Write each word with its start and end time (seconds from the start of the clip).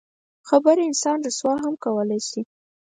خبره 0.49 0.81
انسان 0.89 1.17
رسوا 1.25 1.53
هم 1.63 1.73
کولی 1.83 2.19
شي. 2.29 2.41